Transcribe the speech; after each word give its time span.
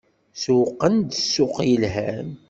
Sewwqen-d 0.41 1.09
ssuq 1.21 1.55
yelhan. 1.67 2.29